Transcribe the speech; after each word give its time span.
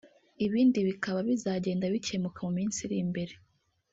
ibindi 0.45 0.79
bikaba 0.87 1.19
bizagenda 1.29 1.85
bikemuka 1.93 2.39
mu 2.45 2.51
minsi 2.57 2.79
iri 2.85 2.97
imbere 3.03 3.33